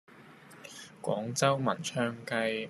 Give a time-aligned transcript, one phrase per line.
[0.99, 2.59] 廣州文昌雞